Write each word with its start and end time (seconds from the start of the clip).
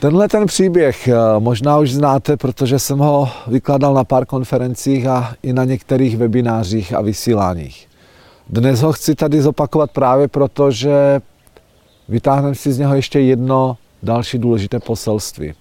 Tenhle 0.00 0.28
ten 0.28 0.46
příběh 0.46 1.08
eh, 1.08 1.14
možná 1.38 1.78
už 1.78 1.92
znáte, 1.92 2.36
protože 2.36 2.78
jsem 2.78 2.98
ho 2.98 3.28
vykládal 3.46 3.94
na 3.94 4.04
pár 4.04 4.26
konferencích 4.26 5.06
a 5.06 5.34
i 5.42 5.52
na 5.52 5.64
některých 5.64 6.16
webinářích 6.16 6.94
a 6.94 7.00
vysíláních. 7.00 7.88
Dnes 8.48 8.80
ho 8.80 8.92
chci 8.92 9.14
tady 9.14 9.42
zopakovat 9.42 9.90
právě 9.90 10.28
proto, 10.28 10.70
že 10.70 11.20
vytáhneme 12.08 12.54
si 12.54 12.72
z 12.72 12.78
něho 12.78 12.94
ještě 12.94 13.20
jedno 13.20 13.76
další 14.02 14.38
důležité 14.38 14.80
poselství. 14.80 15.54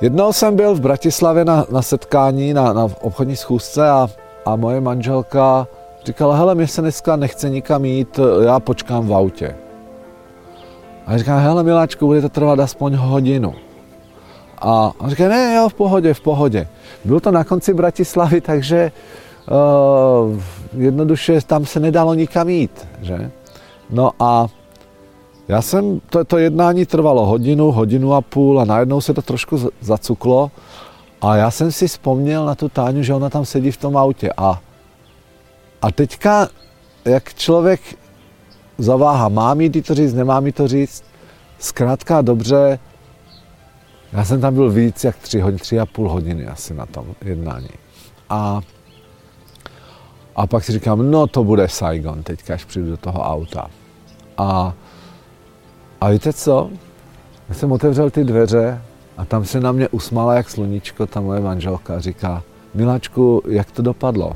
Jednou 0.00 0.32
jsem 0.32 0.56
byl 0.56 0.74
v 0.74 0.80
Bratislavě 0.80 1.44
na, 1.44 1.66
na 1.70 1.82
setkání, 1.82 2.54
na, 2.54 2.72
na 2.72 2.88
obchodní 3.00 3.36
schůzce 3.36 3.88
a, 3.88 4.08
a 4.44 4.56
moje 4.56 4.80
manželka 4.80 5.66
říkala, 6.04 6.36
hele, 6.36 6.54
mě 6.54 6.66
se 6.66 6.80
dneska 6.80 7.16
nechce 7.16 7.50
nikam 7.50 7.84
jít, 7.84 8.20
já 8.44 8.60
počkám 8.60 9.06
v 9.06 9.14
autě. 9.14 9.65
A 11.06 11.12
já 11.12 11.18
říkám, 11.18 11.40
hele 11.40 11.62
miláčku, 11.62 12.06
bude 12.06 12.22
to 12.22 12.28
trvat 12.28 12.60
aspoň 12.60 12.94
hodinu. 12.94 13.54
A 14.58 14.92
on 14.98 15.10
říká, 15.10 15.28
ne, 15.28 15.54
jo, 15.54 15.68
v 15.68 15.74
pohodě, 15.74 16.14
v 16.14 16.20
pohodě. 16.20 16.68
Bylo 17.04 17.20
to 17.20 17.30
na 17.30 17.44
konci 17.44 17.74
Bratislavy, 17.74 18.40
takže 18.40 18.92
uh, 19.50 20.40
jednoduše 20.76 21.40
tam 21.40 21.66
se 21.66 21.80
nedalo 21.80 22.14
nikam 22.14 22.48
jít, 22.48 22.88
že? 23.02 23.30
No 23.90 24.10
a 24.20 24.46
já 25.48 25.62
jsem, 25.62 26.00
to, 26.10 26.24
to 26.24 26.38
jednání 26.38 26.86
trvalo 26.86 27.26
hodinu, 27.26 27.72
hodinu 27.72 28.14
a 28.14 28.20
půl 28.20 28.60
a 28.60 28.64
najednou 28.64 29.00
se 29.00 29.14
to 29.14 29.22
trošku 29.22 29.70
zacuklo 29.80 30.50
a 31.20 31.36
já 31.36 31.50
jsem 31.50 31.72
si 31.72 31.88
vzpomněl 31.88 32.46
na 32.46 32.54
tu 32.54 32.68
Táňu, 32.68 33.02
že 33.02 33.14
ona 33.14 33.30
tam 33.30 33.44
sedí 33.44 33.70
v 33.70 33.76
tom 33.76 33.96
autě 33.96 34.30
a, 34.36 34.60
a 35.82 35.92
teďka, 35.92 36.48
jak 37.04 37.34
člověk 37.34 37.80
zaváha, 38.78 39.28
má 39.28 39.54
mi 39.54 39.70
to 39.70 39.94
říct, 39.94 40.14
nemá 40.14 40.40
mi 40.40 40.52
to 40.52 40.68
říct, 40.68 41.04
zkrátka 41.58 42.22
dobře, 42.22 42.78
já 44.12 44.24
jsem 44.24 44.40
tam 44.40 44.54
byl 44.54 44.70
víc 44.70 45.04
jak 45.04 45.16
tři, 45.16 45.40
hodiny, 45.40 45.60
tři 45.60 45.80
a 45.80 45.86
půl 45.86 46.08
hodiny 46.08 46.46
asi 46.46 46.74
na 46.74 46.86
tom 46.86 47.06
jednání. 47.24 47.68
A, 48.28 48.60
a 50.36 50.46
pak 50.46 50.64
si 50.64 50.72
říkám, 50.72 51.10
no 51.10 51.26
to 51.26 51.44
bude 51.44 51.68
Saigon, 51.68 52.22
teďka 52.22 52.54
až 52.54 52.64
přijdu 52.64 52.90
do 52.90 52.96
toho 52.96 53.22
auta. 53.22 53.70
A 54.38 54.74
a 56.00 56.10
víte 56.10 56.32
co? 56.32 56.70
Já 57.48 57.54
jsem 57.54 57.72
otevřel 57.72 58.10
ty 58.10 58.24
dveře 58.24 58.82
a 59.16 59.24
tam 59.24 59.44
se 59.44 59.60
na 59.60 59.72
mě 59.72 59.88
usmála 59.88 60.34
jak 60.34 60.50
sluníčko 60.50 61.06
ta 61.06 61.20
moje 61.20 61.40
manželka 61.40 62.00
říká, 62.00 62.42
Miláčku, 62.74 63.42
jak 63.48 63.70
to 63.70 63.82
dopadlo? 63.82 64.32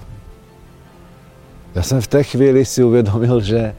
Já 1.75 1.83
jsem 1.83 2.00
v 2.00 2.06
té 2.06 2.22
chvíli 2.22 2.65
si 2.65 2.84
uvědomil, 2.84 3.41
že, 3.41 3.75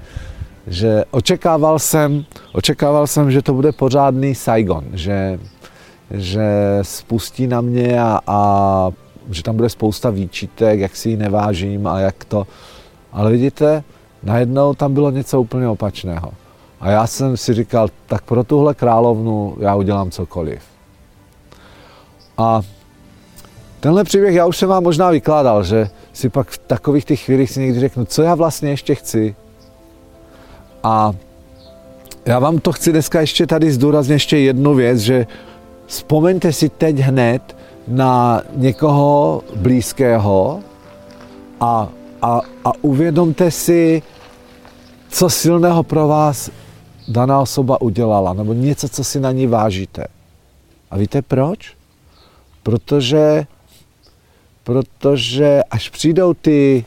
že 0.67 1.03
očekával, 1.11 1.79
jsem, 1.79 2.25
očekával 2.53 3.07
jsem, 3.07 3.31
že 3.31 3.41
to 3.41 3.53
bude 3.53 3.71
pořádný 3.71 4.35
Saigon, 4.35 4.83
že, 4.93 5.39
že 6.11 6.79
spustí 6.81 7.47
na 7.47 7.61
mě 7.61 8.01
a, 8.01 8.19
a 8.27 8.89
že 9.29 9.43
tam 9.43 9.55
bude 9.55 9.69
spousta 9.69 10.09
výčitek, 10.09 10.79
jak 10.79 10.95
si 10.95 11.09
ji 11.09 11.17
nevážím 11.17 11.87
a 11.87 11.99
jak 11.99 12.25
to. 12.25 12.47
Ale 13.11 13.31
vidíte, 13.31 13.83
najednou 14.23 14.73
tam 14.73 14.93
bylo 14.93 15.11
něco 15.11 15.41
úplně 15.41 15.67
opačného. 15.67 16.31
A 16.81 16.89
já 16.89 17.07
jsem 17.07 17.37
si 17.37 17.53
říkal, 17.53 17.89
tak 18.05 18.21
pro 18.21 18.43
tuhle 18.43 18.73
královnu 18.73 19.55
já 19.59 19.75
udělám 19.75 20.11
cokoliv. 20.11 20.61
A 22.37 22.61
tenhle 23.79 24.03
příběh 24.03 24.35
já 24.35 24.45
už 24.45 24.57
jsem 24.57 24.69
vám 24.69 24.83
možná 24.83 25.09
vykládal, 25.09 25.63
že 25.63 25.89
si 26.13 26.29
pak 26.29 26.49
v 26.49 26.57
takových 26.57 27.05
těch 27.05 27.21
chvílích 27.21 27.51
si 27.51 27.59
někdy 27.59 27.79
řeknu, 27.79 28.05
co 28.05 28.21
já 28.21 28.35
vlastně 28.35 28.69
ještě 28.69 28.95
chci. 28.95 29.35
A 30.83 31.13
já 32.25 32.39
vám 32.39 32.59
to 32.59 32.71
chci 32.71 32.91
dneska 32.91 33.21
ještě 33.21 33.47
tady 33.47 33.71
zdůraznit 33.71 34.13
ještě 34.13 34.37
jednu 34.37 34.75
věc, 34.75 34.99
že 34.99 35.27
vzpomeňte 35.85 36.53
si 36.53 36.69
teď 36.69 36.97
hned 36.97 37.55
na 37.87 38.41
někoho 38.55 39.41
blízkého 39.55 40.59
a, 41.59 41.89
a, 42.21 42.41
a 42.65 42.71
uvědomte 42.81 43.51
si, 43.51 44.01
co 45.09 45.29
silného 45.29 45.83
pro 45.83 46.07
vás 46.07 46.49
daná 47.07 47.41
osoba 47.41 47.81
udělala, 47.81 48.33
nebo 48.33 48.53
něco, 48.53 48.89
co 48.89 49.03
si 49.03 49.19
na 49.19 49.31
ní 49.31 49.47
vážíte. 49.47 50.05
A 50.91 50.97
víte 50.97 51.21
proč? 51.21 51.73
Protože, 52.63 53.45
protože 54.63 55.61
až 55.71 55.89
přijdou 55.89 56.33
ty 56.33 56.85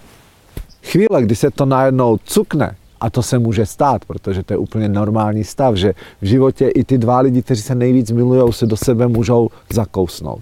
chvíle, 0.83 1.23
kdy 1.23 1.37
se 1.37 1.51
to 1.51 1.65
najednou 1.65 2.19
cukne, 2.25 2.77
a 3.05 3.11
to 3.11 3.23
se 3.23 3.39
může 3.39 3.67
stát, 3.67 4.05
protože 4.05 4.43
to 4.43 4.53
je 4.53 4.59
úplně 4.59 4.89
normální 4.89 5.45
stav, 5.45 5.75
že 5.75 5.95
v 6.23 6.27
životě 6.27 6.69
i 6.69 6.85
ty 6.85 6.99
dva 6.99 7.21
lidi, 7.21 7.43
kteří 7.43 7.63
se 7.63 7.75
nejvíc 7.75 8.11
milují, 8.11 8.53
se 8.53 8.67
do 8.67 8.77
sebe 8.77 9.09
můžou 9.09 9.49
zakousnout. 9.73 10.41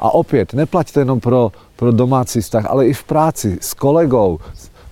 A 0.00 0.14
opět, 0.14 0.54
neplaťte 0.54 1.00
jenom 1.00 1.20
pro, 1.20 1.52
pro 1.76 1.92
domácí 1.92 2.40
vztah, 2.40 2.66
ale 2.70 2.86
i 2.86 2.92
v 2.92 3.04
práci, 3.04 3.58
s 3.60 3.74
kolegou, 3.74 4.38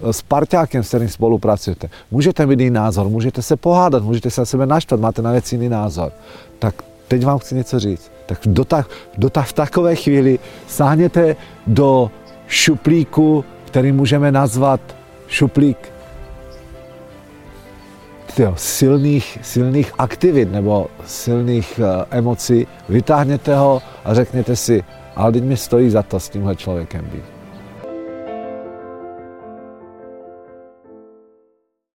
s 0.02 0.22
parťákem, 0.22 0.82
s 0.82 0.88
kterým 0.88 1.08
spolupracujete. 1.08 1.88
Můžete 2.10 2.46
mít 2.46 2.60
jiný 2.60 2.70
názor, 2.70 3.08
můžete 3.08 3.42
se 3.42 3.56
pohádat, 3.56 4.02
můžete 4.02 4.30
se 4.30 4.40
na 4.40 4.44
sebe 4.44 4.66
naštvat, 4.66 5.00
máte 5.00 5.22
na 5.22 5.32
věc 5.32 5.52
jiný 5.52 5.68
názor. 5.68 6.12
Tak 6.58 6.74
teď 7.08 7.24
vám 7.24 7.38
chci 7.38 7.54
něco 7.54 7.78
říct. 7.78 8.10
Tak 8.26 8.38
do, 8.46 8.64
ta, 8.64 8.86
do 9.18 9.30
ta, 9.30 9.42
v 9.42 9.52
takové 9.52 9.96
chvíli 9.96 10.38
sáhněte 10.66 11.36
do 11.66 12.10
šuplíku, 12.48 13.44
který 13.64 13.92
můžeme 13.92 14.32
nazvat 14.32 14.80
šuplík 15.28 15.93
tyjo, 18.34 18.54
silných, 18.56 19.38
silných 19.42 19.92
aktivit 19.98 20.52
nebo 20.52 20.86
silných 21.06 21.78
uh, 21.78 22.04
emocí, 22.10 22.66
vytáhněte 22.88 23.56
ho 23.56 23.82
a 24.04 24.14
řekněte 24.14 24.56
si, 24.56 24.84
ale 25.16 25.32
teď 25.32 25.44
mi 25.44 25.56
stojí 25.56 25.90
za 25.90 26.02
to 26.02 26.20
s 26.20 26.28
tímhle 26.28 26.56
člověkem 26.56 27.04
být. 27.12 27.33